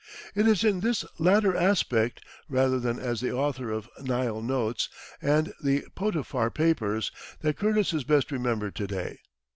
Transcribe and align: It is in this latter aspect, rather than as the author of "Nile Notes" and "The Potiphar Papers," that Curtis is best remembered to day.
It 0.33 0.47
is 0.47 0.63
in 0.63 0.79
this 0.79 1.05
latter 1.19 1.55
aspect, 1.55 2.21
rather 2.49 2.79
than 2.79 2.97
as 2.97 3.21
the 3.21 3.31
author 3.31 3.69
of 3.69 3.87
"Nile 4.01 4.41
Notes" 4.41 4.89
and 5.21 5.53
"The 5.63 5.85
Potiphar 5.93 6.49
Papers," 6.49 7.11
that 7.41 7.57
Curtis 7.57 7.93
is 7.93 8.03
best 8.03 8.31
remembered 8.31 8.73
to 8.77 8.87
day. 8.87 9.19